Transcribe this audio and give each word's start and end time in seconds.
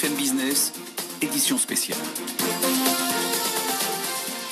BFM 0.00 0.16
Business, 0.16 0.72
édition 1.20 1.58
spéciale. 1.58 1.98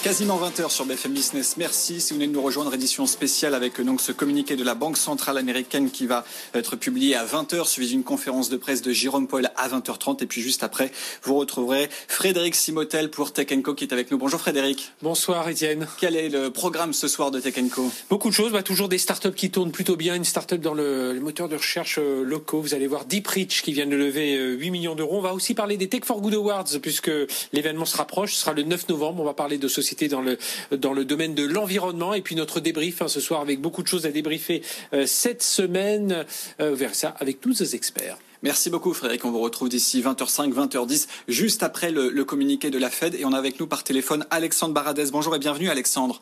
Quasiment 0.08 0.40
20h 0.40 0.70
sur 0.70 0.86
BFM 0.86 1.12
Business. 1.12 1.58
Merci 1.58 2.00
si 2.00 2.14
vous 2.14 2.18
venez 2.18 2.28
de 2.28 2.32
nous 2.32 2.40
rejoindre. 2.40 2.72
Édition 2.72 3.06
spéciale 3.06 3.54
avec 3.54 3.78
donc 3.82 4.00
ce 4.00 4.10
communiqué 4.10 4.56
de 4.56 4.64
la 4.64 4.74
Banque 4.74 4.96
centrale 4.96 5.36
américaine 5.36 5.90
qui 5.90 6.06
va 6.06 6.24
être 6.54 6.76
publié 6.76 7.14
à 7.14 7.26
20h, 7.26 7.66
suivi 7.66 7.90
d'une 7.90 8.04
conférence 8.04 8.48
de 8.48 8.56
presse 8.56 8.80
de 8.80 8.90
Jérôme 8.90 9.28
Paul 9.28 9.50
à 9.54 9.68
20h30. 9.68 10.22
Et 10.22 10.26
puis 10.26 10.40
juste 10.40 10.62
après, 10.62 10.92
vous 11.24 11.34
retrouverez 11.34 11.90
Frédéric 12.08 12.54
Simotel 12.54 13.10
pour 13.10 13.34
Tech 13.34 13.48
Co 13.62 13.74
qui 13.74 13.84
est 13.84 13.92
avec 13.92 14.10
nous. 14.10 14.16
Bonjour 14.16 14.40
Frédéric. 14.40 14.92
Bonsoir 15.02 15.46
Étienne. 15.46 15.86
Quel 16.00 16.16
est 16.16 16.30
le 16.30 16.48
programme 16.50 16.95
ce 16.95 17.06
soir 17.06 17.30
de 17.30 17.38
Tech 17.38 17.56
Co? 17.70 17.90
Beaucoup 18.09 18.30
de 18.30 18.34
choses. 18.34 18.52
Bah, 18.52 18.62
toujours 18.62 18.88
des 18.88 18.96
startups 18.96 19.34
qui 19.34 19.50
tournent 19.50 19.72
plutôt 19.72 19.96
bien. 19.96 20.14
Une 20.14 20.24
startup 20.24 20.62
dans 20.62 20.72
le, 20.72 21.12
les 21.12 21.20
moteurs 21.20 21.50
de 21.50 21.56
recherche 21.56 21.98
euh, 21.98 22.24
locaux. 22.24 22.62
Vous 22.62 22.72
allez 22.72 22.86
voir 22.86 23.04
Deep 23.04 23.28
Reach 23.28 23.60
qui 23.60 23.74
vient 23.74 23.86
de 23.86 23.95
lever 23.95 24.38
8 24.38 24.68
euh, 24.68 24.70
millions 24.72 24.95
d'euros. 24.95 25.18
On 25.18 25.20
va 25.20 25.34
aussi 25.34 25.52
parler 25.52 25.76
des 25.76 25.90
Tech 25.90 26.04
for 26.06 26.22
Good 26.22 26.32
Awards 26.32 26.80
puisque 26.80 27.10
l'événement 27.52 27.84
se 27.84 27.98
rapproche. 27.98 28.32
Ce 28.32 28.40
sera 28.40 28.54
le 28.54 28.62
9 28.62 28.88
novembre. 28.88 29.20
On 29.20 29.26
va 29.26 29.34
parler 29.34 29.59
de 29.59 29.68
dans 30.07 30.21
le 30.21 30.38
dans 30.71 30.93
le 30.93 31.04
domaine 31.04 31.35
de 31.35 31.43
l'environnement. 31.43 32.15
Et 32.15 32.23
puis 32.23 32.37
notre 32.37 32.60
débrief 32.60 33.02
hein, 33.02 33.09
ce 33.09 33.21
soir 33.21 33.41
avec 33.41 33.60
beaucoup 33.60 33.82
de 33.82 33.88
choses 33.88 34.07
à 34.07 34.13
débriefer 34.13 34.63
euh, 34.93 35.07
cette 35.07 35.43
semaine. 35.43 36.24
Euh, 36.60 36.74
vers 36.74 36.95
ça 36.95 37.15
avec 37.18 37.40
tous 37.40 37.60
les 37.60 37.74
experts. 37.74 38.18
Merci 38.43 38.71
beaucoup 38.71 38.93
Frédéric, 38.95 39.24
on 39.24 39.30
vous 39.30 39.40
retrouve 39.40 39.68
d'ici 39.68 40.01
20h05, 40.01 40.52
20h10, 40.52 41.09
juste 41.27 41.63
après 41.63 41.90
le, 41.90 42.10
le, 42.10 42.24
communiqué 42.24 42.71
de 42.71 42.79
la 42.79 42.90
Fed. 42.90 43.15
Et 43.16 43.24
on 43.24 43.32
a 43.32 43.38
avec 43.38 43.59
nous 43.59 43.66
par 43.66 43.82
téléphone 43.82 44.24
Alexandre 44.30 44.74
Baradez. 44.74 45.07
Bonjour 45.10 45.35
et 45.35 45.38
bienvenue 45.38 45.68
Alexandre. 45.68 46.21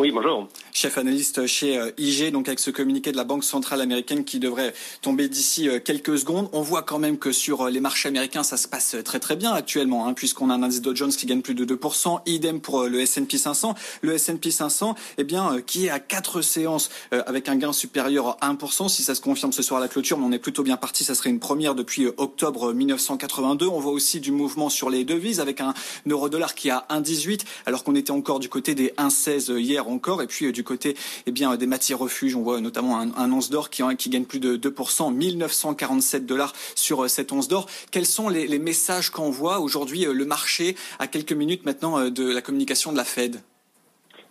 Oui, 0.00 0.12
bonjour. 0.12 0.46
Chef 0.72 0.96
analyste 0.96 1.48
chez 1.48 1.76
euh, 1.76 1.90
IG, 1.98 2.30
donc 2.30 2.46
avec 2.46 2.60
ce 2.60 2.70
communiqué 2.70 3.10
de 3.10 3.16
la 3.16 3.24
Banque 3.24 3.42
centrale 3.42 3.80
américaine 3.80 4.24
qui 4.24 4.38
devrait 4.38 4.72
tomber 5.02 5.28
d'ici 5.28 5.68
euh, 5.68 5.80
quelques 5.80 6.16
secondes. 6.20 6.48
On 6.52 6.62
voit 6.62 6.82
quand 6.82 7.00
même 7.00 7.18
que 7.18 7.32
sur 7.32 7.62
euh, 7.62 7.70
les 7.70 7.80
marchés 7.80 8.08
américains, 8.08 8.44
ça 8.44 8.56
se 8.56 8.68
passe 8.68 8.94
très 9.04 9.18
très 9.18 9.34
bien 9.34 9.52
actuellement, 9.52 10.06
hein, 10.06 10.12
puisqu'on 10.12 10.50
a 10.50 10.54
un 10.54 10.62
indice 10.62 10.82
Dow 10.82 10.94
Jones 10.94 11.10
qui 11.10 11.26
gagne 11.26 11.40
plus 11.40 11.56
de 11.56 11.64
2%, 11.64 12.20
idem 12.26 12.60
pour 12.60 12.84
le 12.84 13.00
S&P 13.00 13.38
500. 13.38 13.74
Le 14.02 14.14
S&P 14.14 14.52
500, 14.52 14.94
eh 15.16 15.24
bien, 15.24 15.60
qui 15.66 15.86
est 15.86 15.90
à 15.90 15.98
quatre 15.98 16.42
séances 16.42 16.90
avec 17.10 17.48
un 17.48 17.56
gain 17.56 17.72
supérieur 17.72 18.36
à 18.40 18.52
1%. 18.52 18.88
Si 18.88 19.02
ça 19.02 19.16
se 19.16 19.20
confirme 19.20 19.50
ce 19.50 19.62
soir 19.62 19.78
à 19.78 19.82
la 19.82 19.88
clôture, 19.88 20.16
mais 20.16 20.26
on 20.26 20.32
est 20.32 20.38
plutôt 20.38 20.62
bien 20.62 20.76
parti. 20.76 21.02
Ça 21.02 21.16
serait 21.16 21.30
une 21.30 21.40
première 21.40 21.74
depuis 21.74 22.06
octobre 22.18 22.72
1982. 22.72 23.66
On 23.66 23.80
voit 23.80 23.92
aussi 23.92 24.20
du 24.20 24.30
mouvement 24.30 24.68
sur 24.68 24.90
les 24.90 25.04
devises 25.04 25.40
avec 25.40 25.60
un 25.60 25.74
euro-dollar 26.06 26.54
qui 26.54 26.68
est 26.68 26.72
à 26.72 26.86
1,18, 26.88 27.40
alors 27.66 27.82
qu'on 27.82 27.96
était 27.96 28.12
encore 28.12 28.38
du 28.38 28.48
côté 28.48 28.76
des 28.76 28.90
1,16 28.98 29.58
hier 29.58 29.87
encore. 29.88 30.22
Et 30.22 30.26
puis 30.26 30.46
euh, 30.46 30.52
du 30.52 30.64
côté 30.64 30.96
eh 31.26 31.32
bien, 31.32 31.56
des 31.56 31.66
matières 31.66 31.98
refuges, 31.98 32.36
on 32.36 32.42
voit 32.42 32.60
notamment 32.60 32.98
un, 32.98 33.12
un 33.16 33.32
once 33.32 33.50
d'or 33.50 33.70
qui, 33.70 33.82
qui 33.96 34.10
gagne 34.10 34.24
plus 34.24 34.40
de 34.40 34.56
2%, 34.56 35.12
1947 35.12 36.26
dollars 36.26 36.52
sur 36.74 37.04
euh, 37.04 37.08
cette 37.08 37.32
once 37.32 37.48
d'or. 37.48 37.66
Quels 37.90 38.06
sont 38.06 38.28
les, 38.28 38.58
messages 38.58 39.10
qu'envoie 39.10 39.60
aujourd'hui 39.60 40.06
euh, 40.06 40.12
le 40.12 40.24
marché 40.24 40.74
à 40.98 41.06
quelques 41.06 41.32
minutes 41.32 41.64
maintenant 41.64 42.10
de 42.10 42.32
la 42.32 42.42
communication 42.42 42.92
de 42.92 42.96
la 42.96 43.04
Fed? 43.04 43.40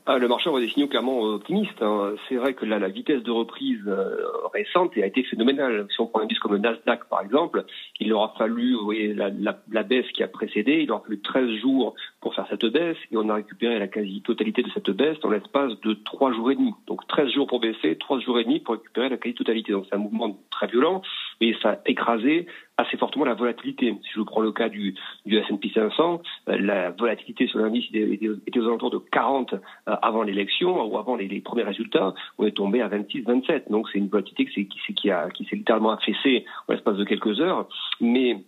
Ah, 0.09 0.17
le 0.19 0.29
marché 0.29 0.47
envoie 0.47 0.61
des 0.61 0.69
signaux 0.69 0.87
clairement 0.87 1.19
optimistes. 1.19 1.81
Hein. 1.81 2.13
C'est 2.29 2.37
vrai 2.37 2.53
que 2.53 2.65
là, 2.65 2.79
la 2.79 2.87
vitesse 2.87 3.23
de 3.23 3.31
reprise 3.31 3.81
euh, 3.87 4.25
récente 4.53 4.93
a 4.95 5.05
été 5.05 5.21
phénoménale. 5.23 5.85
Si 5.93 5.99
on 5.99 6.07
prend 6.07 6.21
un 6.21 6.23
indice 6.23 6.39
comme 6.39 6.53
le 6.53 6.59
Nasdaq, 6.59 7.09
par 7.09 7.21
exemple, 7.21 7.65
il 7.99 8.13
aura 8.13 8.33
fallu, 8.37 8.75
vous 8.75 8.85
voyez, 8.85 9.13
la, 9.13 9.31
la, 9.69 9.83
baisse 9.83 10.09
qui 10.13 10.23
a 10.23 10.29
précédé, 10.29 10.79
il 10.81 10.91
aura 10.93 11.01
fallu 11.01 11.19
13 11.19 11.49
jours 11.59 11.93
faire 12.33 12.47
cette 12.49 12.65
baisse, 12.65 12.97
et 13.11 13.17
on 13.17 13.29
a 13.29 13.35
récupéré 13.35 13.79
la 13.79 13.87
quasi-totalité 13.87 14.63
de 14.63 14.69
cette 14.73 14.89
baisse 14.89 15.19
dans 15.19 15.29
l'espace 15.29 15.79
de 15.81 15.93
3 15.93 16.33
jours 16.33 16.51
et 16.51 16.55
demi. 16.55 16.73
Donc 16.87 17.07
13 17.07 17.31
jours 17.31 17.47
pour 17.47 17.59
baisser, 17.59 17.97
3 17.97 18.19
jours 18.19 18.39
et 18.39 18.43
demi 18.43 18.59
pour 18.59 18.75
récupérer 18.75 19.09
la 19.09 19.17
quasi-totalité. 19.17 19.71
Donc 19.71 19.85
c'est 19.89 19.95
un 19.95 19.99
mouvement 19.99 20.37
très 20.51 20.67
violent, 20.67 21.01
et 21.41 21.55
ça 21.61 21.71
a 21.71 21.77
écrasé 21.85 22.47
assez 22.77 22.97
fortement 22.97 23.25
la 23.25 23.33
volatilité. 23.33 23.95
Si 24.03 24.09
je 24.15 24.21
prends 24.21 24.41
le 24.41 24.51
cas 24.51 24.69
du, 24.69 24.95
du 25.25 25.37
S&P 25.37 25.71
500, 25.73 26.21
euh, 26.49 26.57
la 26.59 26.91
volatilité 26.91 27.47
sur 27.47 27.59
l'indice 27.59 27.85
était, 27.91 28.59
aux 28.59 28.67
alentours 28.67 28.91
de 28.91 28.99
40 28.99 29.53
euh, 29.53 29.57
avant 29.85 30.23
l'élection 30.23 30.85
ou 30.85 30.97
avant 30.97 31.15
les, 31.15 31.41
premiers 31.41 31.63
résultats. 31.63 32.13
On 32.37 32.45
est 32.45 32.51
tombé 32.51 32.81
à 32.81 32.87
26, 32.87 33.21
27. 33.21 33.71
Donc 33.71 33.87
c'est 33.91 33.97
une 33.97 34.07
volatilité 34.07 34.45
qui, 34.45 34.67
qui, 34.67 34.93
qui 34.95 35.45
s'est 35.45 35.55
littéralement 35.55 35.91
affaissée 35.91 36.45
en 36.67 36.73
l'espace 36.73 36.97
de 36.97 37.03
quelques 37.03 37.39
heures. 37.41 37.67
Mais 37.99 38.43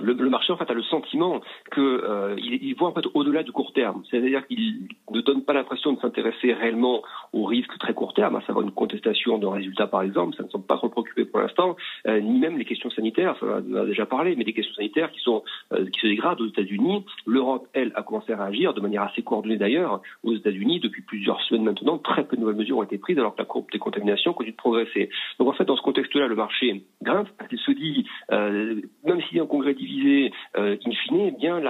le, 0.00 0.14
marché 0.28 0.52
en 0.52 0.56
fait 0.56 0.70
a 0.70 0.74
le 0.74 0.82
sentiment 0.82 1.40
que 1.70 1.80
euh, 1.80 2.36
il, 2.38 2.62
il, 2.62 2.74
voit 2.74 2.88
en 2.88 2.92
fait 2.92 3.06
au-delà 3.14 3.42
du 3.42 3.52
court 3.52 3.72
terme, 3.72 4.02
c'est-à-dire 4.10 4.46
qu'il 4.46 4.88
ne 5.10 5.20
donne 5.20 5.44
pas 5.44 5.52
l'impression 5.52 5.92
de 5.92 6.00
s'intéresser 6.00 6.52
réellement 6.52 7.02
aux 7.32 7.44
risques 7.44 7.76
très 7.78 7.94
court 7.94 8.14
terme, 8.14 8.36
à 8.36 8.40
savoir 8.42 8.64
une 8.64 8.72
contestation 8.72 9.38
d'un 9.38 9.50
résultat 9.50 9.86
par 9.86 10.02
exemple, 10.02 10.36
ça 10.36 10.42
ne 10.42 10.48
semble 10.48 10.66
pas 10.66 10.76
trop 10.76 10.88
préoccupé 10.88 11.24
pour 11.24 11.40
l'instant, 11.40 11.76
euh, 12.06 12.20
ni 12.20 12.38
même 12.38 12.58
les 12.58 12.64
questions 12.64 12.90
sanitaires, 12.90 13.36
ça 13.40 13.46
on 13.46 13.74
en 13.74 13.82
a 13.82 13.86
déjà 13.86 14.06
parlé, 14.06 14.36
mais 14.36 14.44
des 14.44 14.52
questions 14.52 14.74
sanitaires 14.74 15.10
qui 15.12 15.20
sont 15.20 15.42
euh, 15.72 15.86
qui 15.90 16.00
se 16.00 16.06
dégradent 16.06 16.40
aux 16.40 16.48
États-Unis. 16.48 17.04
L'Europe, 17.26 17.66
elle, 17.72 17.92
a 17.94 18.02
commencé 18.02 18.32
à 18.32 18.44
réagir 18.44 18.74
de 18.74 18.80
manière 18.80 19.02
assez 19.02 19.22
coordonnée 19.22 19.56
d'ailleurs 19.56 20.00
aux 20.22 20.34
États-Unis 20.34 20.80
depuis 20.80 21.02
plusieurs 21.02 21.40
semaines 21.42 21.64
maintenant. 21.64 21.98
Très 21.98 22.24
peu 22.24 22.36
de 22.36 22.40
nouvelles 22.40 22.56
mesures 22.56 22.78
ont 22.78 22.82
été 22.82 22.98
prises 22.98 23.18
alors 23.18 23.34
que 23.34 23.40
la 23.40 23.44
courbe 23.44 23.66
des 23.72 23.78
contaminations 23.78 24.32
continue 24.32 24.52
de 24.52 24.56
progresser. 24.56 25.10
Donc 25.38 25.48
en 25.48 25.52
fait, 25.52 25.64
dans 25.64 25.76
ce 25.76 25.82
contexte-là, 25.82 26.26
le 26.26 26.36
marché 26.36 26.84
grimpe 27.02 27.28
qu'il 27.48 27.58
se 27.58 27.70
dit, 27.72 28.06
euh, 28.32 28.80
même 29.04 29.20
s'il 29.22 29.36
y 29.36 29.40
a 29.40 29.42
un 29.42 29.46
congrès 29.46 29.74
divisé 29.88 30.32
euh, 30.56 30.76
in 30.84 30.92
fine, 30.92 31.20
eh 31.28 31.30
bien 31.30 31.60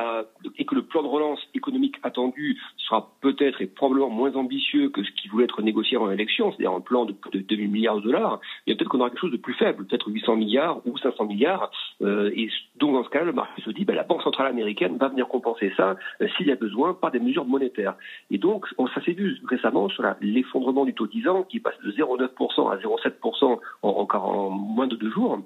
et 0.58 0.64
que 0.64 0.74
le 0.74 0.82
plan 0.82 1.02
de 1.02 1.08
relance 1.08 1.40
économique 1.54 1.96
attendu 2.02 2.60
sera 2.76 3.12
peut-être 3.20 3.60
et 3.62 3.66
probablement 3.66 4.10
moins 4.10 4.34
ambitieux 4.34 4.90
que 4.90 5.02
ce 5.02 5.10
qui 5.12 5.28
voulait 5.28 5.44
être 5.44 5.62
négocié 5.62 5.96
en 5.96 6.10
élection, 6.10 6.50
c'est-à-dire 6.50 6.72
un 6.72 6.80
plan 6.80 7.04
de 7.04 7.14
de 7.32 7.40
2000 7.40 7.70
milliards 7.70 7.96
de 7.96 8.02
dollars, 8.02 8.40
y 8.66 8.72
a 8.72 8.76
peut-être 8.76 8.88
qu'on 8.88 9.00
aura 9.00 9.10
quelque 9.10 9.20
chose 9.20 9.32
de 9.32 9.36
plus 9.36 9.54
faible, 9.54 9.86
peut-être 9.86 10.08
800 10.08 10.36
milliards 10.36 10.80
ou 10.86 10.96
500 10.96 11.24
milliards. 11.26 11.70
Euh, 12.02 12.30
et 12.34 12.48
donc 12.76 12.94
dans 12.94 13.04
ce 13.04 13.10
cas, 13.10 13.24
le 13.24 13.32
marché 13.32 13.62
se 13.62 13.70
dit, 13.70 13.84
ben, 13.84 13.94
la 13.94 14.04
Banque 14.04 14.22
centrale 14.22 14.46
américaine 14.46 14.96
va 14.96 15.08
venir 15.08 15.28
compenser 15.28 15.72
ça 15.76 15.96
euh, 16.20 16.28
s'il 16.36 16.46
y 16.46 16.52
a 16.52 16.56
besoin 16.56 16.94
par 16.94 17.10
des 17.10 17.20
mesures 17.20 17.44
monétaires. 17.44 17.94
Et 18.30 18.38
donc 18.38 18.66
on, 18.78 18.86
ça 18.88 19.02
s'est 19.04 19.16
récemment 19.48 19.88
sur 19.88 20.04
l'effondrement 20.20 20.84
du 20.84 20.94
taux 20.94 21.06
10 21.06 21.28
ans 21.28 21.42
qui 21.42 21.60
passe 21.60 21.78
de 21.84 21.92
0,9% 21.92 22.72
à 22.72 22.76
0,7% 22.76 23.58
en, 23.82 23.88
encore 23.88 24.24
en 24.24 24.50
moins 24.50 24.86
de 24.86 24.96
deux 24.96 25.10
jours 25.10 25.38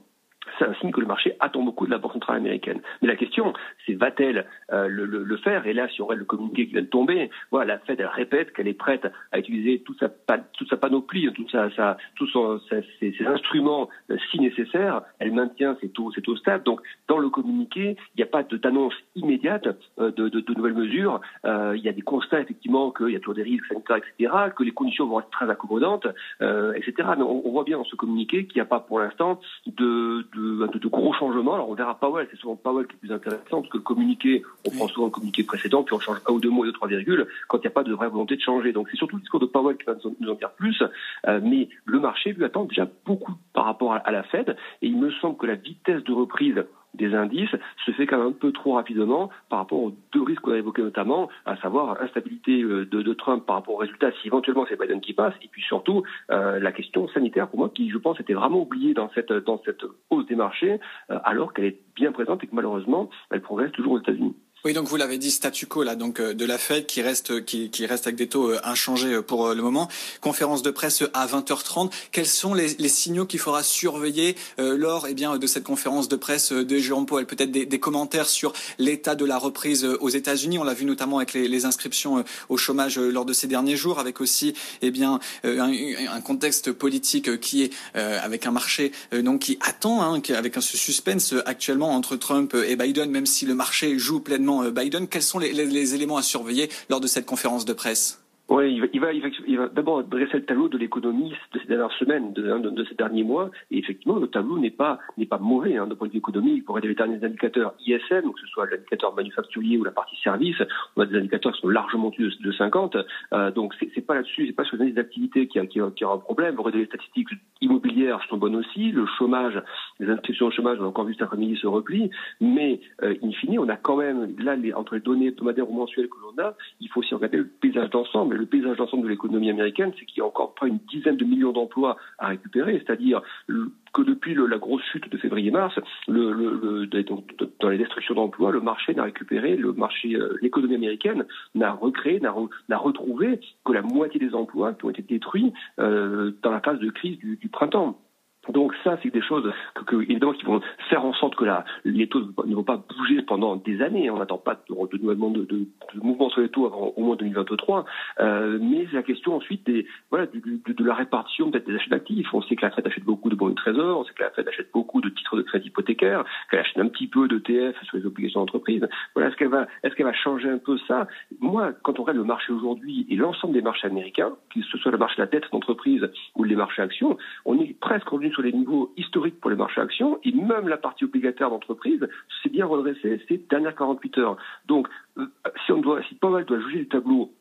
c'est 0.59 0.65
un 0.65 0.75
signe 0.75 0.91
que 0.91 1.01
le 1.01 1.07
marché 1.07 1.37
attend 1.41 1.63
beaucoup 1.63 1.87
de 1.87 1.91
la 1.91 1.99
Banque 1.99 2.13
centrale 2.13 2.37
américaine. 2.37 2.81
Mais 3.01 3.09
la 3.09 3.17
question, 3.17 3.53
c'est 3.87 3.95
va-t-elle 3.95 4.47
euh, 4.73 4.89
le, 4.89 5.05
le, 5.05 5.23
le, 5.23 5.37
faire? 5.39 5.67
Et 5.67 5.73
là, 5.73 5.89
si 5.89 6.03
on 6.03 6.07
regarde 6.07 6.21
le 6.21 6.25
communiqué 6.25 6.67
qui 6.67 6.73
vient 6.73 6.83
de 6.83 6.87
tomber, 6.87 7.31
voilà, 7.51 7.75
la 7.75 7.79
Fed, 7.81 8.01
elle 8.01 8.07
répète 8.07 8.53
qu'elle 8.53 8.69
est 8.69 8.75
prête 8.75 9.07
à 9.31 9.39
utiliser 9.39 9.81
toute 9.81 9.99
sa, 10.01 10.09
toute 10.09 10.69
sa 10.69 10.77
panoplie, 10.77 11.33
toute 11.33 11.51
sa, 11.51 11.71
sa, 11.75 11.97
tous 12.17 12.29
ses, 12.69 12.85
ses, 13.01 13.27
instruments 13.27 13.89
euh, 14.11 14.17
si 14.31 14.41
nécessaire. 14.41 15.03
Elle 15.19 15.33
maintient 15.33 15.77
ses 15.81 15.89
taux, 15.89 16.13
ses 16.13 16.23
taux 16.23 16.37
stables. 16.37 16.65
Donc, 16.65 16.81
dans 17.09 17.19
le 17.19 17.29
communiqué, 17.29 17.97
il 18.15 18.19
n'y 18.19 18.23
a 18.23 18.27
pas 18.27 18.43
d'annonce 18.43 18.95
immédiate 19.15 19.69
euh, 19.99 20.11
de, 20.11 20.29
de, 20.29 20.41
de, 20.41 20.55
nouvelles 20.55 20.75
mesures. 20.75 21.21
Euh, 21.45 21.75
il 21.77 21.83
y 21.83 21.89
a 21.89 21.93
des 21.93 22.03
constats, 22.03 22.41
effectivement, 22.41 22.91
qu'il 22.91 23.11
y 23.11 23.17
a 23.17 23.21
toujours 23.21 23.35
des 23.35 23.43
risques 23.43 23.67
sanitaires, 23.67 23.97
etc., 23.97 24.33
que 24.57 24.63
les 24.63 24.73
conditions 24.73 25.07
vont 25.07 25.21
être 25.21 25.31
très 25.31 25.49
accommodantes, 25.51 26.07
euh, 26.41 26.73
etc. 26.75 27.09
Mais 27.17 27.25
on, 27.25 27.47
on, 27.47 27.51
voit 27.51 27.65
bien 27.65 27.79
dans 27.79 27.85
ce 27.85 27.97
communiqué 27.97 28.47
qu'il 28.47 28.57
n'y 28.57 28.63
a 28.63 28.67
pas 28.67 28.81
pour 28.81 28.99
l'instant 29.01 29.41
de 29.67 30.27
de, 30.35 30.67
de, 30.67 30.79
de, 30.79 30.89
gros 30.89 31.13
changements. 31.13 31.55
Alors 31.55 31.69
on 31.69 31.75
verra 31.75 31.99
Powell, 31.99 32.27
c'est 32.31 32.39
souvent 32.39 32.57
Powell 32.57 32.87
qui 32.87 32.95
est 32.95 32.99
plus 32.99 33.13
intéressant, 33.13 33.61
parce 33.61 33.69
que 33.69 33.79
le 33.79 33.83
communiqué, 33.83 34.43
on 34.67 34.71
prend 34.71 34.89
souvent 34.89 35.07
le 35.07 35.13
communiqué 35.13 35.45
précédent, 35.45 35.83
puis 35.83 35.95
on 35.95 36.01
change 36.01 36.19
un 36.29 36.33
ou 36.33 36.41
deux 36.41 36.51
mots 36.51 36.65
et 36.65 36.69
deux, 36.69 36.73
trois 36.73 36.89
virgules, 36.89 37.27
quand 37.49 37.59
il 37.59 37.63
n'y 37.63 37.67
a 37.69 37.71
pas 37.71 37.85
de 37.85 37.93
vraie 37.93 38.09
volonté 38.09 38.37
de 38.37 38.41
changer. 38.41 38.73
Donc 38.73 38.89
c'est 38.91 38.97
surtout 38.97 39.17
le 39.17 39.23
discours 39.23 39.41
de 39.41 39.47
Powell 39.47 39.77
qui 39.77 39.85
va 39.85 39.95
nous 40.21 40.31
en 40.31 40.35
dire 40.35 40.51
plus, 40.51 40.83
euh, 41.27 41.41
mais 41.43 41.69
le 41.85 42.01
marché 42.01 42.33
lui 42.33 42.45
attend 42.45 42.65
déjà 42.65 42.89
beaucoup 43.05 43.35
par 43.53 43.65
rapport 43.65 43.95
à, 43.95 43.99
à 43.99 44.11
la 44.11 44.23
Fed, 44.23 44.57
et 44.83 44.87
il 44.87 44.99
me 44.99 45.11
semble 45.13 45.37
que 45.37 45.47
la 45.47 45.55
vitesse 45.55 46.03
de 46.05 46.13
reprise 46.13 46.65
des 46.95 47.15
indices 47.15 47.55
se 47.87 47.91
fait 47.93 48.07
quand 48.07 48.19
même 48.19 48.29
un 48.29 48.33
peu 48.33 48.53
trop 48.53 48.75
rapidement 48.75 49.31
par 49.49 49.61
rapport 49.61 49.83
aux 49.83 49.93
deux 50.13 50.23
risques 50.23 50.43
qu'on 50.43 50.53
a 50.53 50.59
évoqués 50.59 50.83
notamment, 50.83 51.29
à 51.47 51.57
savoir 51.57 52.01
instabilité 52.03 52.63
euh, 52.63 52.87
de, 52.87 53.13
Trump 53.15 53.45
par 53.45 53.57
rapport 53.57 53.75
aux 53.75 53.79
résultats 53.79 54.11
si 54.21 54.29
éventuellement 54.29 54.65
c'est 54.69 54.81
Biden 54.81 55.01
qui 55.01 55.13
passe, 55.13 55.35
et 55.43 55.49
puis 55.49 55.63
surtout 55.63 56.03
euh, 56.31 56.59
la 56.59 56.73
question 56.73 57.09
sanitaire 57.09 57.49
pour 57.49 57.59
moi 57.59 57.71
qui 57.75 57.91
je 57.91 57.99
pense 57.99 58.19
était 58.21 58.33
vraiment 58.33 58.63
oubliée 58.63 58.95
dans 58.95 59.11
cette 59.11 59.33
dans 59.33 59.61
cette 59.65 59.85
hausse 60.11 60.27
des 60.27 60.35
marchés 60.35 60.81
euh, 61.11 61.19
alors 61.25 61.53
qu'elle 61.53 61.67
est 61.67 61.79
bien 61.95 62.11
présente 62.13 62.43
et 62.43 62.47
que 62.47 62.55
malheureusement 62.55 63.11
elle 63.31 63.43
progresse 63.43 63.73
toujours 63.73 63.93
aux 63.93 64.01
États-Unis. 64.01 64.35
Oui, 64.65 64.75
donc 64.75 64.87
vous 64.87 64.97
l'avez 64.97 65.19
dit, 65.19 65.33
statu 65.33 65.67
quo 65.67 65.83
là, 65.83 65.97
donc 65.97 66.21
euh, 66.21 66.35
de 66.35 66.45
la 66.45 66.57
Fed 66.57 66.87
qui 66.87 67.03
reste 67.03 67.45
qui, 67.45 67.69
qui 67.69 67.85
reste 67.85 68.07
avec 68.07 68.15
des 68.15 68.29
taux 68.29 68.53
euh, 68.53 68.61
inchangés 68.63 69.15
euh, 69.15 69.21
pour 69.21 69.53
le 69.53 69.61
moment. 69.61 69.89
Conférence 70.21 70.63
de 70.63 70.71
presse 70.71 71.03
à 71.15 71.27
20h30. 71.27 71.91
Quels 72.13 72.29
sont 72.29 72.55
les, 72.55 72.69
les 72.79 72.89
signaux 72.89 73.27
qu'il 73.27 73.41
faudra 73.41 73.65
surveiller 73.65 74.37
lors 74.59 75.09
eh 75.09 75.15
bien 75.15 75.37
de 75.37 75.47
cette 75.49 75.65
conférence 75.65 76.09
de 76.09 76.15
presse 76.15 76.53
de 76.53 76.79
Jérôme 76.79 77.07
Powell? 77.07 77.27
Peut-être 77.27 77.51
des, 77.51 77.67
des, 77.67 77.81
commentaires 77.81 78.29
sur 78.29 78.53
l'état 78.79 79.17
de 79.17 79.25
la 79.25 79.37
reprise 79.37 79.85
aux 79.85 80.09
États-Unis. 80.09 80.59
On 80.59 80.65
l'a 80.65 80.75
vu 80.75 80.85
notamment 80.85 81.17
avec 81.17 81.33
les, 81.33 81.49
les, 81.49 81.65
inscriptions 81.65 82.25
au 82.49 82.57
chômage 82.57 82.99
lors 82.99 83.25
de 83.25 83.33
ces 83.33 83.49
derniers 83.49 83.77
jours, 83.77 83.99
avec 83.99 84.21
aussi 84.21 84.55
eh 84.81 84.93
bien 84.93 85.19
un, 85.43 85.73
un, 85.73 86.21
contexte 86.21 86.71
politique 86.71 87.41
qui 87.41 87.65
est 87.65 87.73
avec 87.95 88.47
un 88.47 88.53
marché 88.53 88.93
donc 89.13 89.41
qui 89.41 89.59
attend, 89.61 90.03
hein, 90.03 90.23
avec 90.37 90.57
un 90.57 90.61
suspense 90.61 91.35
actuellement 91.47 91.91
entre 91.95 92.17
Trump 92.17 92.55
et 92.55 92.77
Biden, 92.77 93.11
même 93.11 93.27
si 93.27 93.45
le 93.45 93.55
marché 93.55 93.99
joue 93.99 94.21
pleinement 94.21 94.52
euh, 94.61 94.71
Biden. 94.71 95.09
Quels 95.09 95.23
sont 95.23 95.39
les, 95.39 95.95
éléments 95.95 96.19
à 96.19 96.23
surveiller 96.23 96.69
lors 96.91 97.01
de 97.01 97.07
cette 97.07 97.27
conférence 97.27 97.65
de 97.65 97.73
presse? 97.73 98.23
Oui, 98.49 98.79
il 98.93 99.01
va, 99.01 99.69
d'abord 99.69 100.05
dresser 100.05 100.35
le 100.35 100.45
tableau 100.45 100.69
de 100.69 100.77
l'économie 100.77 101.33
de 101.55 101.59
ces 101.59 101.67
dernières 101.69 101.93
semaines, 101.93 102.35
de, 102.35 102.43
de, 102.43 102.85
ces 102.85 102.95
derniers 102.95 103.25
mois. 103.25 103.51
Et 103.71 103.79
effectivement, 103.79 104.17
le 104.17 104.27
tableau 104.27 104.59
n'est 104.59 104.71
pas 104.71 104.99
mauvais 105.41 105.79
hein, 105.79 105.87
d'un 105.87 105.95
point 105.95 106.09
de 106.09 106.13
vue 106.13 106.19
économique. 106.19 106.67
Pour 106.67 106.79
les 106.79 106.95
derniers 106.95 107.25
indicateurs 107.25 107.73
ISM, 107.87 108.31
que 108.31 108.41
ce 108.41 108.47
soit 108.49 108.69
l'indicateur 108.69 109.15
manufacturier 109.15 109.79
ou 109.79 109.85
la 109.85 109.91
partie 109.91 110.17
service, 110.23 110.57
on 110.97 111.03
a 111.03 111.07
des 111.07 111.17
indicateurs 111.17 111.53
qui 111.53 111.63
sont 111.63 111.69
largement 111.69 112.09
au-dessus 112.09 112.43
de, 112.43 112.53
50. 112.53 112.97
Euh, 113.33 113.51
donc 113.53 113.75
c'est, 113.79 114.07
pas 114.07 114.17
là-dessus, 114.17 114.47
c'est 114.49 114.53
pas 114.53 114.65
sur 114.65 114.77
les 114.77 114.93
d'activité 114.93 115.47
qui 115.47 115.59
a, 115.59 115.65
qui, 115.65 115.81
a, 115.81 115.91
qui 115.91 116.05
a 116.05 116.11
un 116.11 116.19
problème. 116.19 116.57
Vous 116.57 116.69
les 116.69 116.85
statistiques 116.85 117.31
immobilières 117.63 118.21
sont 118.29 118.37
bonnes 118.37 118.57
aussi. 118.57 118.93
Le 118.93 119.07
chômage, 119.19 119.63
les 120.03 120.11
inscriptions 120.11 120.47
au 120.47 120.51
chômage, 120.51 120.79
on 120.81 120.85
a 120.85 120.89
encore 120.89 121.05
vu 121.05 121.15
cet 121.15 121.23
après-midi 121.23 121.57
se 121.57 121.67
repli. 121.67 122.11
Mais 122.41 122.81
euh, 123.03 123.15
in 123.23 123.33
fine, 123.33 123.59
on 123.59 123.69
a 123.69 123.77
quand 123.77 123.97
même 123.97 124.35
là 124.39 124.57
entre 124.77 124.95
les 124.95 125.01
données 125.01 125.29
hebdomadaires 125.29 125.71
ou 125.71 125.75
mensuelles 125.75 126.09
que 126.09 126.17
l'on 126.23 126.43
a, 126.43 126.55
il 126.81 126.89
faut 126.89 127.01
aussi 127.01 127.15
regarder 127.15 127.39
le 127.39 127.47
paysage 127.47 127.91
d'ensemble 127.91 128.37
le 128.43 128.47
paysage 128.47 128.77
d'ensemble 128.77 129.05
de 129.05 129.09
l'économie 129.09 129.51
américaine, 129.51 129.93
c'est 129.99 130.05
qu'il 130.05 130.19
y 130.19 130.21
a 130.21 130.27
encore 130.27 130.55
près 130.55 130.69
une 130.69 130.79
dizaine 130.91 131.17
de 131.17 131.25
millions 131.25 131.53
d'emplois 131.53 131.97
à 132.19 132.29
récupérer, 132.29 132.83
c'est-à-dire 132.85 133.23
que 133.49 134.03
depuis 134.03 134.35
la 134.35 134.59
grosse 134.59 134.83
chute 134.93 135.11
de 135.11 135.17
février-mars, 135.19 135.75
dans 136.09 137.69
les 137.69 137.79
destructions 137.79 138.15
d'emplois, 138.15 138.51
le 138.51 138.61
marché 138.61 138.95
n'a 138.95 139.05
récupéré, 139.05 139.57
le 139.57 139.73
marché, 139.73 140.15
euh, 140.15 140.37
l'économie 140.41 140.75
américaine 140.75 141.25
n'a 141.55 141.73
recréé, 141.73 142.21
n'a 142.21 142.79
retrouvé 142.79 143.41
que 143.65 143.73
la 143.73 143.83
moitié 143.83 144.19
des 144.19 144.35
emplois 144.35 144.73
qui 144.75 144.85
ont 144.87 144.91
été 144.91 145.03
détruits 145.03 145.53
euh, 145.79 146.33
dans 146.43 146.51
la 146.51 146.61
phase 146.61 146.79
de 146.79 146.91
crise 146.91 147.19
du 147.19 147.49
printemps. 147.49 147.99
Donc 148.49 148.75
ça, 148.83 148.99
c'est 149.03 149.13
des 149.13 149.23
choses 149.23 149.53
que, 149.75 149.85
que, 149.85 149.97
évidemment 150.03 150.33
qui 150.33 150.45
vont 150.45 150.61
faire 150.91 151.05
en 151.05 151.13
sorte 151.15 151.37
que 151.37 151.45
la, 151.45 151.65
les 151.85 152.09
taux 152.09 152.23
ne 152.45 152.55
vont 152.55 152.65
pas 152.65 152.77
bouger 152.77 153.23
pendant 153.23 153.57
des 153.57 153.81
années. 153.83 154.11
On 154.11 154.19
n'attend 154.19 154.39
pas 154.39 154.55
de 154.69 154.75
de, 154.75 154.97
de, 154.99 155.45
de, 155.45 155.67
mouvement 156.03 156.29
sur 156.29 156.41
les 156.41 156.49
taux 156.49 156.67
avant 156.67 156.93
au 156.97 157.03
moins 157.03 157.17
2023. 157.17 157.85
Euh, 158.21 158.59
mais 158.61 158.87
la 158.93 159.03
question 159.03 159.37
ensuite 159.37 159.65
des 159.65 159.87
voilà 160.11 160.27
de, 160.27 160.41
de 160.73 160.85
la 160.85 160.95
répartition 160.95 161.51
peut-être 161.51 161.67
des 161.67 161.77
achats 161.77 161.91
d'actifs. 161.91 162.35
On 162.35 162.43
sait 162.43 162.57
que 162.57 162.63
la 162.63 162.73
Fed 162.73 162.87
achète 162.87 163.05
beaucoup 163.05 163.31
de 163.31 163.37
bons 163.37 163.51
de 163.51 163.55
trésor, 163.55 164.01
on 164.01 164.05
sait 164.05 164.13
que 164.13 164.23
la 164.23 164.31
Fed 164.31 164.49
achète 164.49 164.71
beaucoup 164.73 165.01
de 165.01 165.09
titres 165.09 165.37
de 165.37 165.43
crédit 165.43 165.69
hypothécaire, 165.69 166.25
qu'elle 166.51 166.61
achète 166.61 166.79
un 166.79 166.89
petit 166.89 167.07
peu 167.07 167.29
de 167.29 167.39
TF 167.39 167.77
sur 167.85 167.97
les 167.97 168.07
obligations 168.07 168.41
d'entreprise. 168.41 168.89
Voilà, 169.15 169.29
est-ce 169.29 169.37
qu'elle 169.37 169.49
va 169.49 169.67
est-ce 169.85 169.95
qu'elle 169.95 170.07
va 170.07 170.13
changer 170.13 170.49
un 170.49 170.59
peu 170.59 170.79
ça? 170.89 171.07
Moi, 171.41 171.73
quand 171.85 172.01
on 172.01 172.03
regarde 172.03 172.19
le 172.19 172.25
marché 172.25 172.53
aujourd'hui 172.53 173.07
et 173.09 173.15
l'ensemble 173.15 173.55
des 173.55 173.63
marchés 173.63 173.87
américains, 173.87 174.33
que 174.53 174.61
ce 174.63 174.79
soit 174.79 174.91
le 174.91 174.99
marché 174.99 175.17
de 175.17 175.23
la 175.23 175.27
dette 175.27 175.45
d'entreprise 175.53 176.11
ou 176.35 176.43
les 176.45 176.57
marchés 176.57 176.83
actions, 176.83 177.17
on 177.45 177.61
est 177.61 177.79
presque 177.79 178.11
sur 178.33 178.43
les 178.43 178.53
niveaux 178.53 178.93
historiques 178.97 179.41
pour 179.41 179.51
les 179.51 179.57
marchés 179.57 179.81
actions, 179.81 180.19
et 180.25 180.33
même 180.33 180.69
la 180.69 180.77
partie 180.77 181.05
obligataire 181.05 181.51
d'entreprise 181.51 182.07
s'est 182.43 182.49
bien 182.49 182.67
redressée 182.67 183.21
ces 183.29 183.39
dernières 183.49 183.77
48 183.77 184.19
heures. 184.19 184.37
Donc, 184.67 184.89
euh, 185.19 185.27
si 185.65 185.73
on 185.73 185.81
doit, 185.81 186.03
si 186.09 186.15
Powell 186.17 186.45
doit 186.45 186.61
juger 186.61 186.81
le 186.81 186.89
tableau 186.89 187.33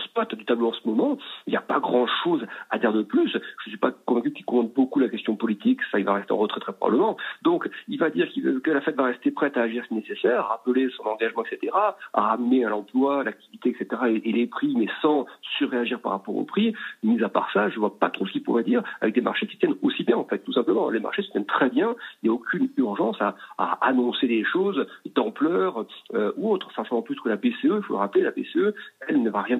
spot 0.00 0.34
du 0.34 0.44
tableau 0.44 0.68
en 0.68 0.72
ce 0.72 0.86
moment, 0.86 1.18
il 1.46 1.50
n'y 1.50 1.56
a 1.56 1.62
pas 1.62 1.80
grand-chose 1.80 2.46
à 2.70 2.78
dire 2.78 2.92
de 2.92 3.02
plus. 3.02 3.28
Je 3.30 3.38
ne 3.38 3.68
suis 3.68 3.76
pas 3.76 3.90
convaincu 3.90 4.32
qu'il 4.32 4.44
compte 4.44 4.72
beaucoup 4.74 5.00
la 5.00 5.08
question 5.08 5.36
politique, 5.36 5.80
ça 5.90 5.98
il 5.98 6.04
va 6.04 6.14
rester 6.14 6.32
en 6.32 6.36
retrait 6.36 6.60
très 6.60 6.72
probablement. 6.72 7.16
Donc 7.42 7.68
il 7.88 7.98
va 7.98 8.10
dire 8.10 8.28
que 8.62 8.70
la 8.70 8.80
Fed 8.80 8.96
va 8.96 9.04
rester 9.04 9.30
prête 9.30 9.56
à 9.56 9.62
agir 9.62 9.84
si 9.88 9.94
nécessaire, 9.94 10.46
rappeler 10.46 10.88
son 10.96 11.04
engagement, 11.04 11.44
etc., 11.44 11.72
à 11.74 12.20
ramener 12.20 12.64
à 12.64 12.68
l'emploi, 12.68 13.24
l'activité, 13.24 13.70
etc., 13.70 14.20
et, 14.24 14.32
les 14.32 14.46
prix, 14.46 14.74
mais 14.76 14.88
sans 15.02 15.26
surréagir 15.58 16.00
par 16.00 16.12
rapport 16.12 16.36
aux 16.36 16.44
prix. 16.44 16.74
Mis 17.02 17.22
à 17.22 17.28
part 17.28 17.50
ça, 17.52 17.68
je 17.68 17.78
vois 17.78 17.98
pas 17.98 18.10
trop 18.10 18.26
ce 18.26 18.32
qu'il 18.32 18.42
pourrait 18.42 18.64
dire 18.64 18.82
avec 19.00 19.14
des 19.14 19.20
marchés 19.20 19.46
qui 19.46 19.56
tiennent 19.58 19.76
aussi 19.82 20.04
bien, 20.04 20.16
en 20.16 20.24
fait, 20.24 20.38
tout 20.38 20.52
simplement. 20.52 20.90
Les 20.90 21.00
marchés 21.00 21.22
se 21.22 21.30
tiennent 21.30 21.46
très 21.46 21.70
bien, 21.70 21.94
il 22.22 22.28
n'y 22.28 22.30
a 22.30 22.34
aucune 22.34 22.70
urgence 22.76 23.20
à, 23.20 23.36
annoncer 23.80 24.26
des 24.26 24.44
choses 24.44 24.86
d'ampleur 25.14 25.86
euh, 26.14 26.32
ou 26.36 26.50
autre. 26.50 26.68
En 26.90 27.02
plus 27.02 27.16
que 27.20 27.28
la 27.28 27.36
BCE, 27.36 27.64
il 27.64 27.82
faut 27.82 27.94
le 27.94 27.98
rappeler, 27.98 28.22
la 28.22 28.30
BCE, 28.30 28.74
elle 29.08 29.22
ne 29.22 29.30
va 29.30 29.42
rien 29.42 29.58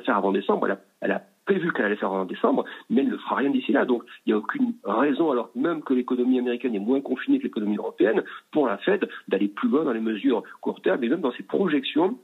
faire 0.00 0.16
avant 0.16 0.32
décembre. 0.32 0.68
Elle 1.00 1.12
a, 1.12 1.22
prévu 1.44 1.72
qu'elle 1.72 1.84
allait 1.84 1.96
faire 1.96 2.10
en 2.10 2.24
décembre, 2.24 2.64
mais 2.88 3.02
elle 3.02 3.10
ne 3.10 3.18
fera 3.18 3.36
rien 3.36 3.50
d'ici 3.50 3.72
là. 3.72 3.84
Donc 3.84 4.02
il 4.24 4.30
n'y 4.30 4.32
a 4.32 4.38
aucune 4.38 4.72
raison, 4.82 5.30
alors 5.30 5.50
même 5.54 5.82
que 5.82 5.92
l'économie 5.92 6.38
américaine 6.38 6.74
est 6.74 6.78
moins 6.78 7.02
confinée 7.02 7.38
que 7.38 7.44
l'économie 7.44 7.76
européenne, 7.76 8.22
pour 8.50 8.66
la 8.66 8.78
Fed 8.78 9.06
d'aller 9.28 9.48
plus 9.48 9.68
loin 9.68 9.84
dans 9.84 9.92
les 9.92 10.00
mesures 10.00 10.42
court 10.62 10.80
terme 10.80 11.04
et 11.04 11.08
même 11.08 11.20
dans 11.20 11.32
ses 11.32 11.42
projections 11.42 12.18